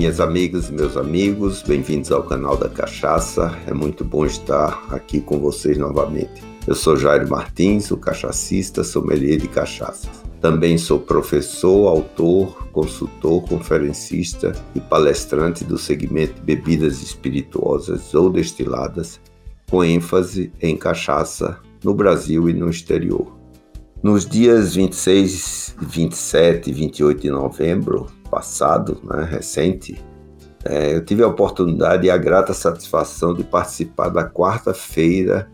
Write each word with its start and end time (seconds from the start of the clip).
Minhas 0.00 0.18
amigas 0.18 0.70
e 0.70 0.72
meus 0.72 0.96
amigos, 0.96 1.62
bem-vindos 1.62 2.10
ao 2.10 2.22
canal 2.22 2.56
da 2.56 2.70
Cachaça. 2.70 3.54
É 3.66 3.74
muito 3.74 4.02
bom 4.02 4.24
estar 4.24 4.82
aqui 4.88 5.20
com 5.20 5.38
vocês 5.38 5.76
novamente. 5.76 6.42
Eu 6.66 6.74
sou 6.74 6.96
Jairo 6.96 7.28
Martins, 7.28 7.90
o 7.90 7.98
cachacista, 7.98 8.82
sommelier 8.82 9.38
de 9.38 9.46
cachaças. 9.46 10.08
Também 10.40 10.78
sou 10.78 10.98
professor, 11.00 11.86
autor, 11.86 12.66
consultor, 12.68 13.42
conferencista 13.42 14.52
e 14.74 14.80
palestrante 14.80 15.64
do 15.64 15.76
segmento 15.76 16.40
bebidas 16.40 17.02
espirituosas 17.02 18.14
ou 18.14 18.30
destiladas, 18.30 19.20
com 19.70 19.84
ênfase 19.84 20.50
em 20.62 20.78
cachaça 20.78 21.58
no 21.84 21.92
Brasil 21.92 22.48
e 22.48 22.54
no 22.54 22.70
exterior. 22.70 23.36
Nos 24.02 24.24
dias 24.24 24.76
26, 24.76 25.76
27 25.78 26.70
e 26.70 26.72
28 26.72 27.20
de 27.20 27.30
novembro 27.30 28.06
passado, 28.30 29.00
né, 29.02 29.26
recente, 29.28 30.00
é, 30.64 30.94
eu 30.94 31.04
tive 31.04 31.22
a 31.22 31.26
oportunidade 31.26 32.06
e 32.06 32.10
a 32.10 32.16
grata 32.16 32.52
satisfação 32.52 33.34
de 33.34 33.42
participar 33.42 34.08
da 34.10 34.28
quarta-feira 34.28 35.50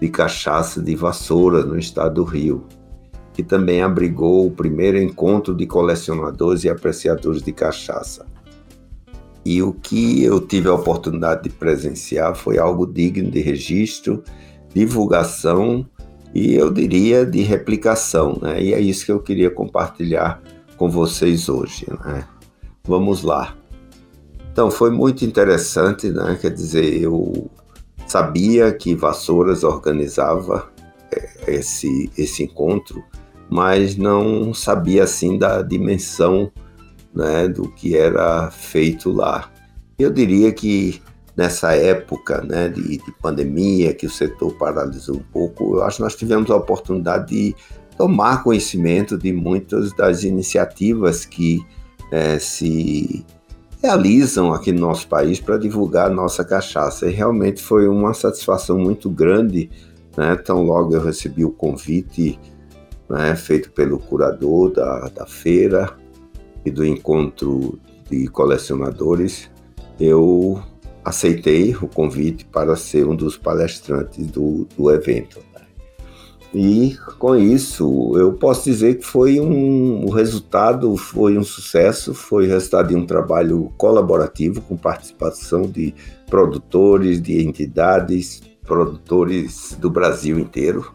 de 0.00 0.08
cachaça 0.08 0.82
de 0.82 0.94
Vassoura, 0.96 1.64
no 1.64 1.78
estado 1.78 2.16
do 2.16 2.24
Rio, 2.24 2.66
que 3.32 3.42
também 3.42 3.82
abrigou 3.82 4.46
o 4.46 4.50
primeiro 4.50 4.98
encontro 4.98 5.54
de 5.54 5.66
colecionadores 5.66 6.64
e 6.64 6.68
apreciadores 6.68 7.42
de 7.42 7.52
cachaça. 7.52 8.26
E 9.44 9.62
o 9.62 9.72
que 9.72 10.22
eu 10.24 10.40
tive 10.40 10.68
a 10.68 10.74
oportunidade 10.74 11.44
de 11.44 11.50
presenciar 11.50 12.34
foi 12.34 12.58
algo 12.58 12.86
digno 12.86 13.30
de 13.30 13.40
registro, 13.40 14.22
divulgação 14.74 15.86
e 16.34 16.54
eu 16.54 16.72
diria 16.72 17.24
de 17.24 17.42
replicação, 17.42 18.38
né? 18.42 18.60
E 18.60 18.74
é 18.74 18.80
isso 18.80 19.06
que 19.06 19.12
eu 19.12 19.20
queria 19.20 19.50
compartilhar 19.50 20.42
com 20.76 20.90
vocês 20.90 21.48
hoje, 21.48 21.86
né? 22.04 22.26
Vamos 22.84 23.22
lá. 23.22 23.56
Então 24.52 24.70
foi 24.70 24.90
muito 24.90 25.24
interessante, 25.24 26.10
né? 26.10 26.38
Quer 26.40 26.50
dizer, 26.50 27.00
eu 27.00 27.50
sabia 28.06 28.72
que 28.72 28.94
Vassouras 28.94 29.64
organizava 29.64 30.70
é, 31.12 31.54
esse 31.54 32.10
esse 32.16 32.44
encontro, 32.44 33.02
mas 33.50 33.96
não 33.96 34.52
sabia 34.54 35.04
assim 35.04 35.38
da 35.38 35.62
dimensão, 35.62 36.50
né? 37.14 37.48
Do 37.48 37.68
que 37.68 37.96
era 37.96 38.50
feito 38.50 39.10
lá. 39.10 39.50
Eu 39.98 40.10
diria 40.10 40.52
que 40.52 41.00
nessa 41.36 41.72
época 41.74 42.42
né, 42.42 42.68
de, 42.68 42.98
de, 42.98 43.12
pandemia, 43.20 43.92
que 43.92 44.06
o 44.06 44.10
setor 44.10 44.54
paralisou 44.54 45.16
um 45.16 45.22
pouco, 45.32 45.76
eu 45.76 45.82
acho 45.82 45.96
que 45.96 46.02
nós 46.02 46.14
tivemos 46.14 46.50
a 46.50 46.56
oportunidade 46.56 47.26
de 47.26 47.56
tomar 47.96 48.42
conhecimento 48.42 49.16
de 49.16 49.32
muitas 49.32 49.92
das 49.92 50.24
iniciativas 50.24 51.24
que 51.24 51.64
é, 52.10 52.38
se 52.38 53.24
realizam 53.82 54.52
aqui 54.52 54.72
no 54.72 54.80
nosso 54.80 55.06
país 55.08 55.40
para 55.40 55.58
divulgar 55.58 56.10
a 56.10 56.14
nossa 56.14 56.44
cachaça. 56.44 57.06
E 57.06 57.12
realmente 57.12 57.62
foi 57.62 57.86
uma 57.88 58.14
satisfação 58.14 58.78
muito 58.78 59.10
grande. 59.10 59.70
Né? 60.16 60.36
Tão 60.36 60.62
logo 60.62 60.94
eu 60.94 61.02
recebi 61.02 61.44
o 61.44 61.50
convite 61.50 62.38
né, 63.08 63.36
feito 63.36 63.70
pelo 63.72 63.98
curador 63.98 64.72
da, 64.72 65.08
da 65.08 65.26
feira 65.26 65.94
e 66.64 66.70
do 66.70 66.84
encontro 66.84 67.78
de 68.10 68.26
colecionadores, 68.28 69.50
eu 70.00 70.62
aceitei 71.04 71.74
o 71.76 71.86
convite 71.86 72.44
para 72.46 72.74
ser 72.76 73.06
um 73.06 73.14
dos 73.14 73.36
palestrantes 73.36 74.26
do, 74.26 74.66
do 74.76 74.90
evento. 74.90 75.40
Né? 75.54 75.63
E 76.54 76.96
com 77.18 77.34
isso, 77.34 78.12
eu 78.16 78.32
posso 78.32 78.64
dizer 78.64 78.98
que 78.98 79.04
foi 79.04 79.40
um, 79.40 80.04
o 80.04 80.10
resultado 80.10 80.96
foi 80.96 81.36
um 81.36 81.42
sucesso, 81.42 82.14
foi 82.14 82.46
resultado 82.46 82.88
de 82.88 82.94
um 82.94 83.04
trabalho 83.04 83.72
colaborativo 83.76 84.60
com 84.60 84.76
participação 84.76 85.62
de 85.62 85.92
produtores, 86.26 87.20
de 87.20 87.44
entidades, 87.44 88.40
produtores 88.62 89.76
do 89.80 89.90
Brasil 89.90 90.38
inteiro. 90.38 90.92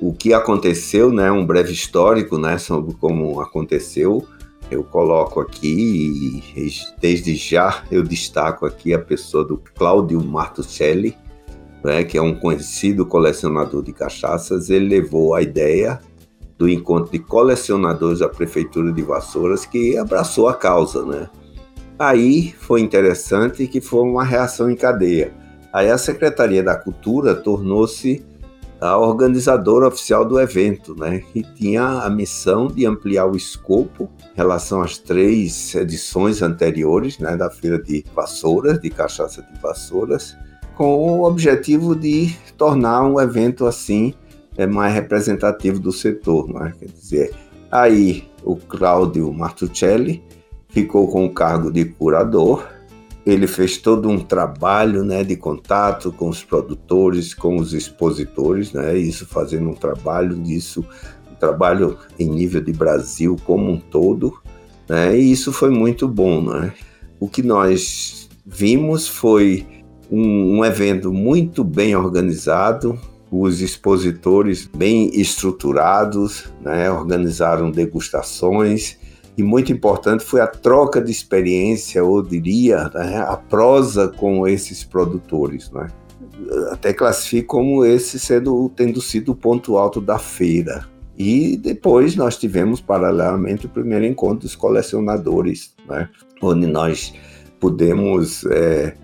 O 0.00 0.12
que 0.12 0.34
aconteceu, 0.34 1.10
né, 1.10 1.32
um 1.32 1.46
breve 1.46 1.72
histórico, 1.72 2.36
né, 2.36 2.58
sobre 2.58 2.94
como 2.94 3.40
aconteceu 3.40 4.26
eu 4.70 4.84
coloco 4.84 5.40
aqui 5.40 6.42
e 6.56 6.70
desde 7.00 7.34
já 7.34 7.82
eu 7.90 8.02
destaco 8.02 8.64
aqui 8.64 8.94
a 8.94 8.98
pessoa 8.98 9.44
do 9.44 9.60
Cláudio 9.74 10.22
Martuccelli, 10.22 11.16
né, 11.84 12.04
que 12.04 12.18
é 12.18 12.22
um 12.22 12.34
conhecido 12.34 13.06
colecionador 13.06 13.82
de 13.82 13.92
cachaças. 13.92 14.70
Ele 14.70 14.88
levou 14.88 15.34
a 15.34 15.42
ideia 15.42 16.00
do 16.58 16.68
encontro 16.68 17.10
de 17.12 17.18
colecionadores 17.18 18.18
da 18.18 18.28
prefeitura 18.28 18.92
de 18.92 19.02
Vassouras 19.02 19.64
que 19.64 19.96
abraçou 19.96 20.48
a 20.48 20.54
causa, 20.54 21.04
né? 21.04 21.28
Aí 21.98 22.54
foi 22.58 22.80
interessante 22.80 23.66
que 23.66 23.80
foi 23.80 24.00
uma 24.00 24.24
reação 24.24 24.70
em 24.70 24.76
cadeia. 24.76 25.32
Aí 25.72 25.90
a 25.90 25.98
Secretaria 25.98 26.62
da 26.62 26.74
Cultura 26.74 27.34
tornou-se 27.34 28.24
a 28.80 28.96
organizadora 28.96 29.86
oficial 29.86 30.24
do 30.24 30.40
evento, 30.40 30.94
né, 30.94 31.22
que 31.32 31.42
tinha 31.42 31.82
a 31.82 32.08
missão 32.08 32.66
de 32.66 32.86
ampliar 32.86 33.26
o 33.26 33.36
escopo 33.36 34.10
em 34.32 34.36
relação 34.36 34.80
às 34.80 34.96
três 34.96 35.74
edições 35.74 36.40
anteriores 36.40 37.18
né, 37.18 37.36
da 37.36 37.50
Feira 37.50 37.78
de 37.78 38.02
Vassouras, 38.14 38.80
de 38.80 38.88
Cachaça 38.88 39.42
de 39.42 39.60
Vassouras, 39.60 40.34
com 40.80 40.96
o 40.96 41.24
objetivo 41.24 41.94
de 41.94 42.34
tornar 42.56 43.02
um 43.02 43.20
evento 43.20 43.66
assim 43.66 44.14
é, 44.56 44.66
mais 44.66 44.94
representativo 44.94 45.78
do 45.78 45.92
setor. 45.92 46.48
Né? 46.48 46.72
Quer 46.80 46.86
dizer, 46.86 47.34
aí 47.70 48.24
o 48.42 48.56
Cláudio 48.56 49.30
Martuccelli 49.30 50.24
ficou 50.70 51.06
com 51.08 51.26
o 51.26 51.34
cargo 51.34 51.70
de 51.70 51.84
curador, 51.84 52.66
ele 53.26 53.46
fez 53.46 53.76
todo 53.76 54.08
um 54.08 54.20
trabalho 54.20 55.04
né, 55.04 55.22
de 55.22 55.36
contato 55.36 56.10
com 56.10 56.30
os 56.30 56.42
produtores, 56.42 57.34
com 57.34 57.58
os 57.58 57.74
expositores, 57.74 58.72
né, 58.72 58.96
isso 58.96 59.26
fazendo 59.26 59.68
um 59.68 59.74
trabalho 59.74 60.34
disso, 60.34 60.82
um 61.30 61.34
trabalho 61.34 61.98
em 62.18 62.26
nível 62.26 62.62
de 62.62 62.72
Brasil 62.72 63.36
como 63.44 63.70
um 63.70 63.78
todo, 63.78 64.40
né, 64.88 65.14
e 65.14 65.30
isso 65.30 65.52
foi 65.52 65.68
muito 65.68 66.08
bom. 66.08 66.40
Né? 66.40 66.72
O 67.20 67.28
que 67.28 67.42
nós 67.42 68.30
vimos 68.46 69.06
foi 69.06 69.66
um, 70.10 70.58
um 70.58 70.64
evento 70.64 71.12
muito 71.12 71.62
bem 71.62 71.94
organizado, 71.94 72.98
os 73.30 73.60
expositores 73.60 74.66
bem 74.66 75.10
estruturados, 75.14 76.52
né, 76.60 76.90
organizaram 76.90 77.70
degustações, 77.70 78.98
e 79.38 79.42
muito 79.42 79.72
importante 79.72 80.24
foi 80.24 80.40
a 80.40 80.46
troca 80.46 81.00
de 81.00 81.10
experiência, 81.10 82.02
ou 82.02 82.22
diria, 82.22 82.90
né, 82.92 83.18
a 83.18 83.36
prosa 83.36 84.08
com 84.08 84.46
esses 84.46 84.82
produtores. 84.82 85.70
Né? 85.70 85.86
Até 86.72 86.92
classifico 86.92 87.56
como 87.56 87.84
esse 87.84 88.18
sendo, 88.18 88.70
tendo 88.74 89.00
sido 89.00 89.32
o 89.32 89.36
ponto 89.36 89.76
alto 89.76 90.00
da 90.00 90.18
feira. 90.18 90.86
E 91.16 91.56
depois 91.56 92.16
nós 92.16 92.36
tivemos, 92.36 92.80
paralelamente, 92.80 93.66
o 93.66 93.68
primeiro 93.68 94.04
encontro 94.04 94.40
dos 94.40 94.56
colecionadores, 94.56 95.74
né? 95.88 96.08
onde 96.42 96.66
nós 96.66 97.14
pudemos 97.60 98.44
é, 98.46 98.94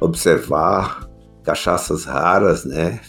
observar 0.00 1.08
cachaças 1.42 2.04
raras, 2.04 2.64
né? 2.64 3.00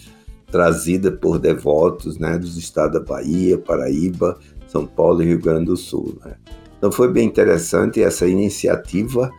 trazida 0.51 1.11
por 1.11 1.39
devotos 1.39 2.17
né? 2.17 2.37
dos 2.37 2.57
estados 2.57 2.99
da 2.99 3.05
Bahia, 3.05 3.57
Paraíba, 3.57 4.37
São 4.67 4.85
Paulo 4.85 5.21
e 5.21 5.25
Rio 5.25 5.39
Grande 5.39 5.65
do 5.65 5.77
Sul. 5.77 6.17
Né? 6.23 6.35
Então 6.77 6.91
foi 6.91 7.11
bem 7.11 7.27
interessante 7.27 8.01
essa 8.01 8.27
iniciativa 8.27 9.31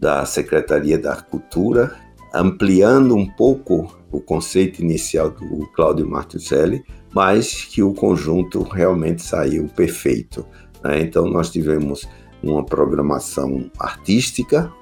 da 0.00 0.24
Secretaria 0.24 0.98
da 0.98 1.16
Cultura, 1.16 1.94
ampliando 2.34 3.14
um 3.14 3.26
pouco 3.26 3.94
o 4.10 4.20
conceito 4.20 4.80
inicial 4.80 5.30
do 5.30 5.66
Cláudio 5.74 6.08
Martuccelli, 6.08 6.82
mas 7.14 7.64
que 7.64 7.82
o 7.82 7.92
conjunto 7.92 8.62
realmente 8.62 9.22
saiu 9.22 9.66
perfeito. 9.68 10.46
Né? 10.82 11.02
Então 11.02 11.26
nós 11.26 11.50
tivemos 11.50 12.08
uma 12.42 12.64
programação 12.64 13.70
artística, 13.78 14.72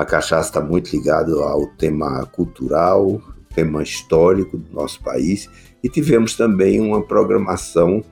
a 0.00 0.04
cachaça 0.06 0.48
está 0.48 0.60
muito 0.62 0.90
ligada 0.96 1.30
ao 1.30 1.66
tema 1.66 2.24
cultural, 2.32 3.20
tema 3.54 3.82
histórico 3.82 4.56
do 4.56 4.72
nosso 4.72 5.02
país, 5.02 5.46
e 5.84 5.90
tivemos 5.90 6.34
também 6.34 6.80
uma 6.80 7.02
programação 7.02 8.02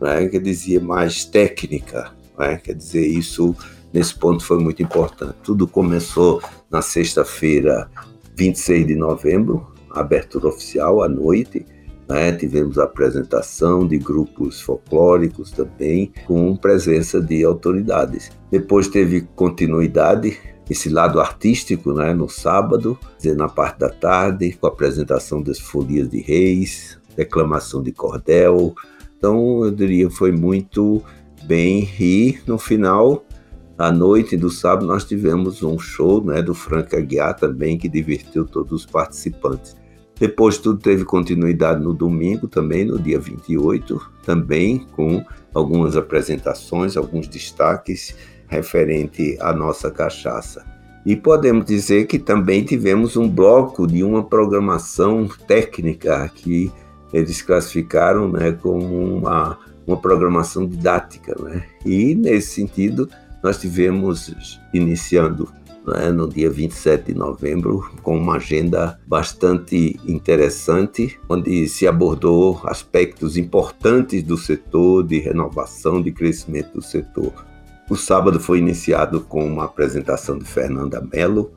né, 0.00 0.26
que 0.26 0.38
dizia 0.38 0.80
mais 0.80 1.26
técnica, 1.26 2.12
né? 2.38 2.56
Quer 2.56 2.72
dizer, 2.72 3.06
isso 3.06 3.54
nesse 3.92 4.18
ponto 4.18 4.42
foi 4.42 4.58
muito 4.58 4.82
importante. 4.82 5.34
Tudo 5.42 5.68
começou 5.68 6.40
na 6.70 6.80
sexta-feira, 6.80 7.90
26 8.34 8.86
de 8.86 8.96
novembro, 8.96 9.66
abertura 9.90 10.48
oficial 10.48 11.02
à 11.02 11.08
noite. 11.10 11.66
Né? 12.08 12.32
Tivemos 12.32 12.78
a 12.78 12.84
apresentação 12.84 13.86
de 13.86 13.98
grupos 13.98 14.62
folclóricos 14.62 15.50
também, 15.50 16.10
com 16.26 16.56
presença 16.56 17.20
de 17.20 17.44
autoridades. 17.44 18.32
Depois 18.50 18.88
teve 18.88 19.28
continuidade 19.36 20.53
esse 20.68 20.88
lado 20.88 21.20
artístico, 21.20 21.92
né, 21.92 22.14
no 22.14 22.28
sábado, 22.28 22.98
na 23.36 23.48
parte 23.48 23.80
da 23.80 23.90
tarde, 23.90 24.52
com 24.52 24.66
a 24.66 24.70
apresentação 24.70 25.42
das 25.42 25.58
folias 25.58 26.08
de 26.08 26.20
reis, 26.20 26.98
declamação 27.16 27.82
de 27.82 27.92
cordel. 27.92 28.74
Então, 29.18 29.64
eu 29.64 29.70
diria, 29.70 30.10
foi 30.10 30.32
muito 30.32 31.02
bem 31.44 31.88
e 32.00 32.38
no 32.46 32.58
final 32.58 33.24
à 33.76 33.90
noite 33.90 34.36
do 34.36 34.50
sábado 34.50 34.86
nós 34.86 35.04
tivemos 35.04 35.62
um 35.62 35.78
show 35.78 36.24
né, 36.24 36.40
do 36.40 36.54
Frank 36.54 36.94
Aguiar 36.94 37.34
também, 37.36 37.76
que 37.76 37.88
divertiu 37.88 38.44
todos 38.44 38.72
os 38.72 38.86
participantes. 38.86 39.76
Depois 40.18 40.58
tudo 40.58 40.78
teve 40.78 41.04
continuidade 41.04 41.82
no 41.82 41.92
domingo 41.92 42.46
também, 42.46 42.84
no 42.84 42.98
dia 42.98 43.18
28, 43.18 44.00
também 44.24 44.86
com 44.92 45.24
algumas 45.52 45.96
apresentações, 45.96 46.96
alguns 46.96 47.26
destaques 47.26 48.14
referente 48.48 49.36
à 49.40 49.52
nossa 49.52 49.90
cachaça. 49.90 50.64
E 51.04 51.14
podemos 51.14 51.66
dizer 51.66 52.06
que 52.06 52.18
também 52.18 52.64
tivemos 52.64 53.16
um 53.16 53.28
bloco 53.28 53.86
de 53.86 54.02
uma 54.02 54.24
programação 54.24 55.28
técnica 55.46 56.30
que 56.34 56.72
eles 57.12 57.42
classificaram 57.42 58.28
né, 58.28 58.52
como 58.52 59.18
uma, 59.18 59.58
uma 59.86 59.96
programação 59.96 60.66
didática. 60.66 61.36
Né? 61.40 61.62
E, 61.84 62.14
nesse 62.14 62.54
sentido, 62.54 63.08
nós 63.42 63.60
tivemos, 63.60 64.58
iniciando 64.72 65.52
né, 65.86 66.10
no 66.10 66.26
dia 66.26 66.50
27 66.50 67.12
de 67.12 67.14
novembro, 67.18 67.90
com 68.02 68.16
uma 68.16 68.36
agenda 68.36 68.98
bastante 69.06 70.00
interessante, 70.06 71.18
onde 71.28 71.68
se 71.68 71.86
abordou 71.86 72.60
aspectos 72.64 73.36
importantes 73.36 74.22
do 74.22 74.38
setor, 74.38 75.04
de 75.04 75.18
renovação, 75.18 76.00
de 76.00 76.10
crescimento 76.10 76.72
do 76.72 76.82
setor. 76.82 77.53
O 77.88 77.96
sábado 77.96 78.40
foi 78.40 78.58
iniciado 78.58 79.20
com 79.20 79.46
uma 79.46 79.64
apresentação 79.64 80.38
de 80.38 80.44
Fernanda 80.44 81.06
Mello, 81.12 81.52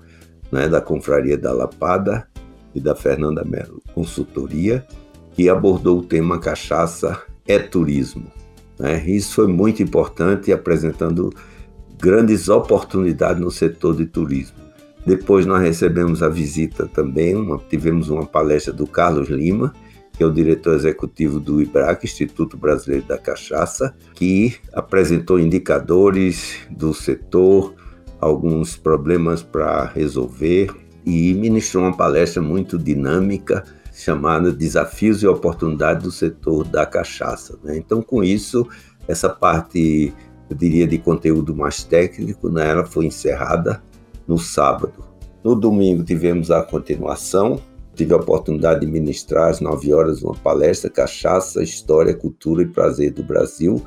né, 0.52 0.68
da 0.68 0.82
Confraria 0.82 1.38
da 1.38 1.54
Lapada 1.54 2.28
e 2.76 2.80
da 2.80 2.96
Fernanda 2.96 3.46
Mello 3.46 3.82
Consultoria, 3.94 4.86
que 5.34 5.50
abordou 5.50 6.00
o 6.00 6.04
tema 6.04 6.40
cachaça 6.40 7.22
é 7.48 7.58
turismo. 7.58 8.28
Né? 8.78 9.04
Isso 9.08 9.36
foi 9.36 9.48
muito 9.48 9.82
importante, 9.82 10.52
apresentando 10.52 11.32
grandes 12.00 12.50
oportunidades 12.50 13.42
no 13.42 13.50
setor 13.50 13.96
de 13.96 14.06
turismo. 14.06 14.58
Depois 15.06 15.46
nós 15.46 15.62
recebemos 15.62 16.22
a 16.22 16.28
visita 16.28 16.86
também, 16.86 17.34
uma, 17.36 17.58
tivemos 17.58 18.10
uma 18.10 18.26
palestra 18.26 18.74
do 18.74 18.86
Carlos 18.86 19.30
Lima, 19.30 19.74
que 20.18 20.24
é 20.24 20.26
o 20.26 20.34
diretor 20.34 20.74
executivo 20.74 21.40
do 21.40 21.62
IBRAC, 21.62 22.06
Instituto 22.06 22.58
Brasileiro 22.58 23.06
da 23.06 23.20
Cachaça, 23.20 23.96
que 24.16 24.56
apresentou 24.74 25.40
indicadores 25.40 26.58
do 26.72 26.92
setor, 26.92 27.76
alguns 28.20 28.76
problemas 28.76 29.44
para 29.44 29.86
resolver 29.86 30.72
e 31.06 31.36
ministrou 31.36 31.84
uma 31.84 31.96
palestra 31.96 32.42
muito 32.42 32.80
dinâmica 32.80 33.64
chamada 33.94 34.52
Desafios 34.52 35.22
e 35.22 35.28
Oportunidades 35.28 36.04
do 36.04 36.12
Setor 36.12 36.64
da 36.64 36.86
Cachaça. 36.86 37.58
Né? 37.64 37.78
Então, 37.78 38.02
com 38.02 38.24
isso, 38.24 38.68
essa 39.08 39.30
parte 39.30 40.14
eu 40.50 40.56
diria, 40.56 40.88
de 40.88 40.98
conteúdo 40.98 41.56
mais 41.56 41.84
técnico, 41.84 42.50
né? 42.50 42.70
ela 42.70 42.86
foi 42.86 43.06
encerrada 43.06 43.84
no 44.28 44.38
sábado. 44.38 45.06
No 45.44 45.56
domingo 45.56 46.04
tivemos 46.04 46.52
a 46.52 46.64
continuação, 46.64 47.62
tive 47.98 48.14
a 48.14 48.18
oportunidade 48.18 48.82
de 48.82 48.88
ministrar 48.88 49.50
às 49.50 49.60
9 49.60 49.92
horas 49.92 50.22
uma 50.22 50.36
palestra 50.36 50.90
Cachaça, 50.90 51.64
História, 51.64 52.14
Cultura 52.14 52.62
e 52.62 52.68
Prazer 52.68 53.12
do 53.12 53.24
Brasil, 53.24 53.84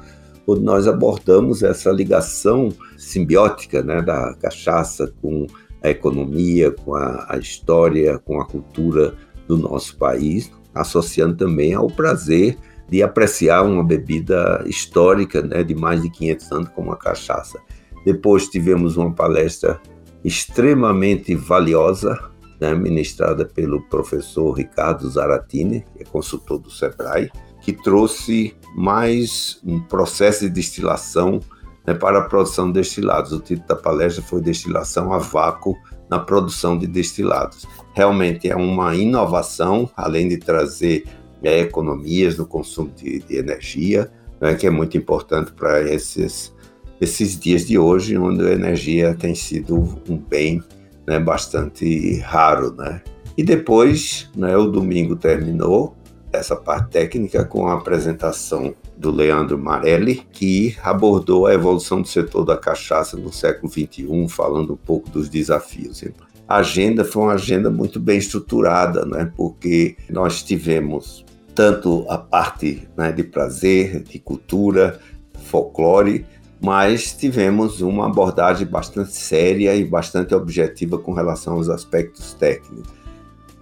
onde 0.47 0.63
nós 0.63 0.89
abordamos 0.89 1.63
essa 1.63 1.93
ligação 1.93 2.71
simbiótica 2.99 3.83
né, 3.83 4.03
da 4.03 4.35
cachaça 4.35 5.13
com 5.23 5.47
a 5.81 5.89
economia, 5.89 6.73
com 6.73 6.95
a, 6.95 7.27
a 7.29 7.39
história, 7.39 8.19
com 8.19 8.41
a 8.41 8.45
cultura 8.45 9.15
do 9.47 9.57
nosso 9.57 9.97
país, 9.97 10.51
associando 10.75 11.37
também 11.37 11.73
ao 11.73 11.87
prazer 11.87 12.59
de 12.89 13.03
apreciar 13.05 13.63
uma 13.63 13.85
bebida 13.85 14.65
histórica 14.67 15.41
né, 15.41 15.63
de 15.63 15.75
mais 15.75 16.03
de 16.03 16.11
500 16.11 16.53
anos 16.53 16.69
como 16.71 16.93
a 16.93 16.97
cachaça. 16.97 17.61
Depois 18.05 18.49
tivemos 18.49 18.97
uma 18.97 19.13
palestra 19.13 19.81
extremamente 20.25 21.35
valiosa, 21.35 22.30
né, 22.61 22.75
ministrada 22.75 23.45
pelo 23.45 23.81
professor 23.83 24.53
Ricardo 24.53 25.09
Zaratini, 25.09 25.85
que 25.97 26.03
é 26.03 26.05
consultor 26.05 26.59
do 26.59 26.71
SEBRAE, 26.71 27.31
que 27.63 27.73
trouxe 27.73 28.55
mais 28.77 29.61
um 29.65 29.81
processo 29.81 30.41
de 30.41 30.51
destilação 30.51 31.41
né, 31.87 31.95
para 31.95 32.19
a 32.19 32.23
produção 32.23 32.67
de 32.67 32.75
destilados. 32.81 33.33
O 33.33 33.41
título 33.41 33.67
da 33.69 33.77
palestra 33.77 34.23
foi 34.23 34.41
Destilação 34.41 35.13
a 35.13 35.19
Vácuo 35.19 35.77
na 36.09 36.19
Produção 36.19 36.77
de 36.77 36.87
Destilados. 36.87 37.67
Realmente 37.95 38.49
é 38.51 38.57
uma 38.57 38.95
inovação, 38.95 39.91
além 39.97 40.29
de 40.29 40.37
trazer 40.37 41.05
é, 41.43 41.61
economias 41.61 42.37
no 42.37 42.47
consumo 42.47 42.93
de, 42.95 43.21
de 43.21 43.37
energia, 43.37 44.11
né, 44.41 44.55
que 44.55 44.67
é 44.67 44.71
muito 44.71 44.97
importante 44.97 45.53
para 45.53 45.83
esses, 45.93 46.55
esses 47.01 47.39
dias 47.39 47.67
de 47.67 47.79
hoje, 47.79 48.19
onde 48.19 48.47
a 48.47 48.53
energia 48.53 49.15
tem 49.15 49.35
sido 49.35 49.77
um 50.09 50.17
bem 50.17 50.63
né, 51.11 51.19
bastante 51.19 52.21
raro. 52.21 52.73
Né? 52.73 53.03
E 53.37 53.43
depois, 53.43 54.31
né, 54.37 54.57
o 54.57 54.69
domingo 54.69 55.17
terminou 55.17 55.97
essa 56.33 56.55
parte 56.55 56.91
técnica 56.91 57.45
com 57.45 57.67
a 57.67 57.75
apresentação 57.75 58.73
do 58.97 59.11
Leandro 59.11 59.59
Marelli, 59.59 60.23
que 60.31 60.77
abordou 60.81 61.49
a 61.49 61.53
evolução 61.53 62.01
do 62.01 62.07
setor 62.07 62.45
da 62.45 62.57
cachaça 62.57 63.17
no 63.17 63.33
século 63.33 63.69
XXI, 63.69 64.29
falando 64.29 64.75
um 64.75 64.77
pouco 64.77 65.11
dos 65.11 65.29
desafios. 65.29 66.05
A 66.47 66.59
agenda 66.59 67.05
foi 67.05 67.25
uma 67.25 67.33
agenda 67.33 67.69
muito 67.71 67.99
bem 67.99 68.19
estruturada, 68.19 69.05
né? 69.05 69.33
porque 69.37 69.97
nós 70.09 70.45
tivemos 70.45 71.25
tanto 71.57 72.07
a 72.09 72.19
parte 72.19 72.89
né, 72.97 73.11
de 73.11 73.25
prazer, 73.25 74.05
de 74.05 74.21
cultura, 74.21 75.01
folclore, 75.43 76.25
mas 76.61 77.13
tivemos 77.13 77.81
uma 77.81 78.07
abordagem 78.07 78.67
bastante 78.67 79.13
séria 79.13 79.75
e 79.75 79.85
bastante 79.85 80.35
objetiva 80.35 80.99
com 80.99 81.13
relação 81.13 81.55
aos 81.55 81.69
aspectos 81.69 82.35
técnicos. 82.35 82.93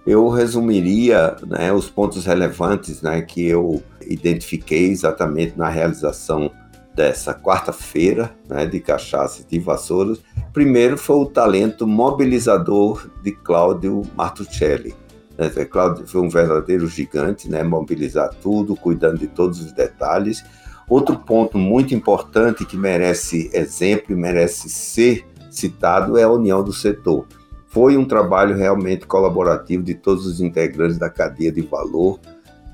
Eu 0.05 0.27
resumiria 0.29 1.35
né, 1.45 1.71
os 1.71 1.89
pontos 1.89 2.25
relevantes 2.25 3.01
né, 3.01 3.21
que 3.21 3.47
eu 3.47 3.81
identifiquei 4.01 4.89
exatamente 4.89 5.57
na 5.57 5.69
realização 5.69 6.51
dessa 6.95 7.33
quarta-feira 7.33 8.35
né, 8.49 8.65
de 8.65 8.79
cachaça 8.79 9.43
de 9.47 9.59
vassouras. 9.59 10.19
Primeiro 10.51 10.97
foi 10.97 11.17
o 11.17 11.25
talento 11.25 11.85
mobilizador 11.85 13.09
de 13.23 13.31
Cláudio 13.31 14.01
Martuccelli 14.15 14.95
né? 15.39 15.65
Cláudio 15.65 16.05
foi 16.05 16.19
um 16.19 16.29
verdadeiro 16.29 16.85
gigante, 16.85 17.49
né? 17.49 17.63
mobilizar 17.63 18.29
tudo, 18.41 18.75
cuidando 18.75 19.19
de 19.19 19.27
todos 19.27 19.61
os 19.61 19.71
detalhes. 19.71 20.43
Outro 20.89 21.19
ponto 21.19 21.55
muito 21.57 21.93
importante 21.93 22.65
que 22.65 22.75
merece 22.75 23.51
exemplo 23.53 24.11
e 24.11 24.15
merece 24.15 24.67
ser 24.69 25.23
citado 25.51 26.17
é 26.17 26.23
a 26.23 26.31
união 26.31 26.63
do 26.63 26.73
setor. 26.73 27.27
Foi 27.67 27.95
um 27.95 28.05
trabalho 28.05 28.55
realmente 28.55 29.05
colaborativo 29.05 29.83
de 29.83 29.93
todos 29.93 30.25
os 30.25 30.41
integrantes 30.41 30.97
da 30.97 31.07
cadeia 31.07 31.51
de 31.51 31.61
valor, 31.61 32.19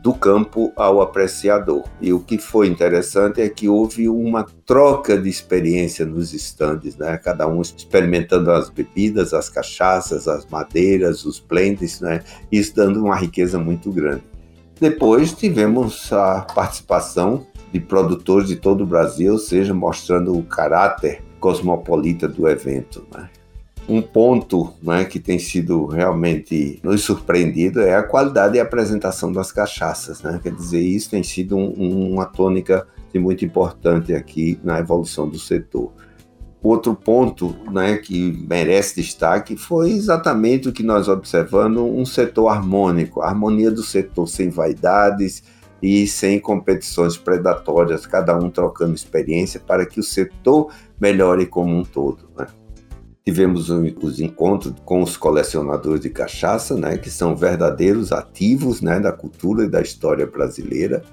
do 0.01 0.13
campo 0.13 0.72
ao 0.77 1.01
apreciador. 1.01 1.84
E 2.00 2.13
o 2.13 2.19
que 2.22 2.38
foi 2.38 2.67
interessante 2.67 3.41
é 3.41 3.50
que 3.50 3.67
houve 3.67 4.07
uma 4.07 4.45
troca 4.65 5.17
de 5.17 5.27
experiência 5.27 6.05
nos 6.05 6.34
estandes, 6.34 6.95
né? 6.95 7.17
cada 7.17 7.48
um 7.48 7.60
experimentando 7.60 8.51
as 8.51 8.69
bebidas, 8.69 9.34
as 9.34 9.50
cachaças, 9.50 10.27
as 10.27 10.45
madeiras, 10.45 11.25
os 11.25 11.39
blends, 11.39 12.00
né? 12.00 12.22
isso 12.50 12.74
dando 12.75 13.03
uma 13.03 13.15
riqueza 13.15 13.60
muito 13.60 13.91
grande. 13.91 14.24
Depois 14.79 15.34
tivemos 15.34 16.13
a 16.13 16.41
participação 16.53 17.45
de 17.75 17.82
produtores 17.82 18.48
de 18.48 18.55
todo 18.55 18.86
o 18.86 18.88
Brasil, 18.88 19.38
seja, 19.38 19.74
mostrando 19.74 20.34
o 20.34 20.41
caráter 20.41 21.22
cosmopolita 21.41 22.25
do 22.25 22.48
evento. 22.48 23.05
Né? 23.13 23.29
Um 23.89 24.01
ponto 24.01 24.72
né, 24.82 25.03
que 25.03 25.20
tem 25.20 25.38
sido 25.38 25.86
realmente 25.86 26.79
nos 26.82 27.01
surpreendido 27.01 27.82
é 27.82 27.94
a 27.94 28.01
qualidade 28.01 28.55
e 28.55 28.62
apresentação 28.62 29.29
das 29.29 29.51
cachaças. 29.51 30.22
Né? 30.22 30.39
Quer 30.41 30.53
dizer, 30.53 30.79
isso 30.79 31.10
tem 31.10 31.22
sido 31.22 31.58
um, 31.58 32.13
uma 32.13 32.25
tônica 32.25 32.88
muito 33.13 33.46
importante 33.46 34.13
aqui 34.13 34.60
na 34.62 34.79
evolução 34.79 35.27
do 35.27 35.39
setor. 35.39 35.91
Outro 36.63 36.96
ponto 36.96 37.55
né, 37.72 37.98
que 37.98 38.46
merece 38.50 38.96
destaque 39.01 39.55
foi 39.55 39.91
exatamente 39.91 40.70
o 40.70 40.74
que 40.74 40.84
nós 40.84 41.08
observamos, 41.08 41.82
um 41.82 42.05
setor 42.05 42.48
harmônico, 42.48 43.22
a 43.22 43.27
harmonia 43.27 43.70
do 43.70 43.84
setor 43.84 44.27
sem 44.27 44.50
vaidades 44.50 45.44
e 45.85 46.07
sem 46.07 46.39
competições 46.39 47.15
predatórias, 47.15 48.07
cada 48.07 48.35
um 48.35 48.49
trocando 48.49 48.95
experiência 48.95 49.59
para 49.59 49.85
que 49.85 49.99
o 49.99 50.03
setor 50.03 50.71
melhore 50.99 51.45
como 51.45 51.77
um 51.77 51.83
todo. 51.83 52.27
Né? 52.35 52.47
Tivemos 53.23 53.69
os 53.69 54.19
encontros 54.19 54.73
com 54.83 55.03
os 55.03 55.15
colecionadores 55.15 56.01
de 56.01 56.09
cachaça, 56.09 56.75
né, 56.75 56.97
que 56.97 57.11
são 57.11 57.35
verdadeiros 57.35 58.11
ativos 58.11 58.81
né, 58.81 58.99
da 58.99 59.11
cultura 59.11 59.65
e 59.65 59.69
da 59.69 59.79
história 59.79 60.25
brasileira. 60.25 61.03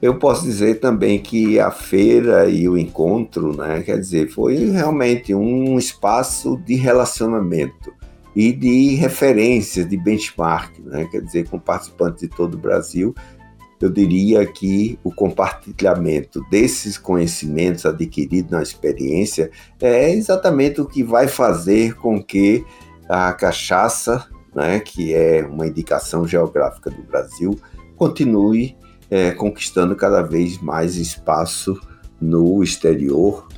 Eu 0.00 0.16
posso 0.16 0.44
dizer 0.44 0.78
também 0.78 1.18
que 1.18 1.58
a 1.58 1.72
feira 1.72 2.48
e 2.48 2.68
o 2.68 2.78
encontro, 2.78 3.56
né, 3.56 3.82
quer 3.82 3.98
dizer, 3.98 4.28
foi 4.28 4.70
realmente 4.70 5.34
um 5.34 5.76
espaço 5.76 6.56
de 6.64 6.76
relacionamento 6.76 7.92
e 8.34 8.52
de 8.52 8.94
referências, 8.94 9.88
de 9.88 9.96
benchmark, 9.96 10.78
né, 10.78 11.08
quer 11.10 11.20
dizer, 11.20 11.48
com 11.48 11.58
participantes 11.58 12.20
de 12.20 12.28
todo 12.28 12.54
o 12.54 12.58
Brasil 12.58 13.12
eu 13.84 13.90
diria 13.90 14.46
que 14.46 14.98
o 15.02 15.12
compartilhamento 15.12 16.40
desses 16.50 16.96
conhecimentos 16.96 17.84
adquiridos 17.84 18.50
na 18.50 18.62
experiência 18.62 19.50
é 19.80 20.10
exatamente 20.10 20.80
o 20.80 20.86
que 20.86 21.02
vai 21.02 21.26
fazer 21.26 21.94
com 21.96 22.22
que 22.22 22.64
a 23.08 23.32
cachaça, 23.32 24.26
né, 24.54 24.78
que 24.80 25.12
é 25.12 25.44
uma 25.44 25.66
indicação 25.66 26.26
geográfica 26.26 26.90
do 26.90 27.02
Brasil, 27.02 27.58
continue 27.96 28.76
é, 29.10 29.32
conquistando 29.32 29.96
cada 29.96 30.22
vez 30.22 30.58
mais 30.58 30.96
espaço 30.96 31.78
no 32.20 32.62
exterior 32.62 33.48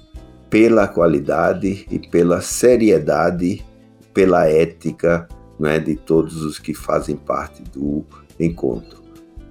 pela 0.49 0.89
qualidade 0.89 1.87
e 1.91 1.99
pela 1.99 2.41
seriedade, 2.41 3.65
pela 4.13 4.49
ética 4.49 5.29
né, 5.59 5.79
de 5.79 5.97
todos 5.97 6.43
os 6.43 6.59
que 6.59 6.73
fazem 6.73 7.17
parte 7.17 7.63
do 7.63 8.05
encontro. 8.41 9.04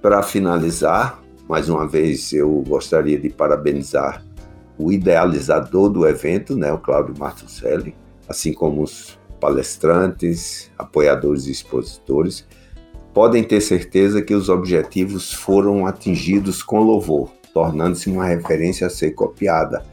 Para 0.04 0.22
finalizar, 0.22 1.18
mais 1.48 1.70
uma 1.70 1.88
vez 1.88 2.30
eu 2.34 2.62
gostaria 2.68 3.18
de 3.18 3.30
parabenizar 3.30 4.22
o 4.76 4.92
idealizador 4.92 5.88
do 5.88 6.06
evento, 6.06 6.54
né, 6.54 6.70
o 6.70 6.76
Cláudio 6.76 7.14
Martucelli, 7.18 7.96
assim 8.28 8.52
como 8.52 8.82
os 8.82 9.18
palestrantes, 9.40 10.70
apoiadores 10.76 11.46
e 11.46 11.52
expositores, 11.52 12.46
podem 13.14 13.42
ter 13.42 13.62
certeza 13.62 14.20
que 14.20 14.34
os 14.34 14.50
objetivos 14.50 15.32
foram 15.32 15.86
atingidos 15.86 16.62
com 16.62 16.82
louvor, 16.82 17.30
tornando-se 17.54 18.10
uma 18.10 18.26
referência 18.26 18.88
a 18.88 18.90
ser 18.90 19.12
copiada, 19.12 19.86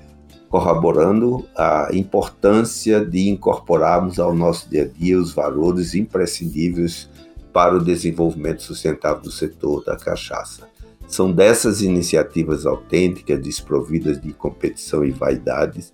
corroborando 0.50 1.46
a 1.56 1.88
importância 1.94 3.00
de 3.00 3.30
incorporarmos 3.30 4.20
ao 4.20 4.36
nosso 4.36 4.70
dia 4.70 4.84
a 4.84 4.88
dia 4.88 5.18
os 5.18 5.32
valores 5.32 5.96
imprescindíveis 5.96 7.10
para 7.52 7.76
o 7.76 7.84
desenvolvimento 7.84 8.64
sustentável 8.64 9.22
do 9.22 9.32
setor 9.32 9.84
da 9.84 9.96
cachaça. 9.96 10.70
São 11.08 11.32
dessas 11.32 11.82
iniciativas 11.82 12.66
autênticas, 12.66 13.42
desprovidas 13.42 14.20
de 14.20 14.32
competição 14.32 15.04
e 15.04 15.12
vaidades, 15.12 15.92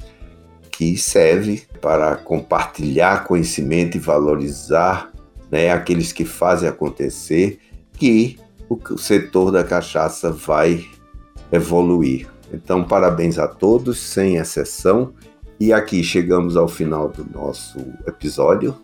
que 0.70 0.96
serve 0.96 1.64
para 1.82 2.16
compartilhar 2.18 3.26
conhecimento 3.26 3.98
e 3.98 4.00
valorizar 4.00 5.12
né, 5.50 5.72
aqueles 5.72 6.12
que 6.12 6.24
fazem 6.24 6.70
acontecer, 6.70 7.60
que 7.94 8.38
o 8.70 8.98
setor 8.98 9.52
da 9.52 9.64
cachaça 9.64 10.32
vai 10.32 10.86
evoluir. 11.52 12.28
Então, 12.54 12.84
parabéns 12.84 13.40
a 13.40 13.48
todos, 13.48 14.00
sem 14.00 14.36
exceção. 14.36 15.14
E 15.60 15.74
aqui 15.74 16.04
chegamos 16.04 16.56
ao 16.56 16.68
final 16.68 17.10
do 17.10 17.26
nosso 17.26 17.80
episódio. 18.06 18.76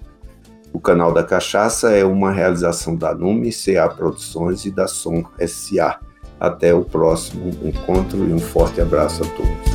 O 0.74 0.80
canal 0.80 1.14
da 1.14 1.24
Cachaça 1.24 1.92
é 1.92 2.04
uma 2.04 2.32
realização 2.32 2.96
da 2.96 3.14
Nume 3.14 3.52
CA 3.54 3.88
Produções 3.88 4.66
e 4.66 4.72
da 4.72 4.88
Som 4.88 5.24
SA. 5.48 6.00
Até 6.40 6.74
o 6.74 6.84
próximo 6.84 7.52
encontro 7.64 8.28
e 8.28 8.34
um 8.34 8.40
forte 8.40 8.82
abraço 8.82 9.24
a 9.24 9.28
todos. 9.28 9.73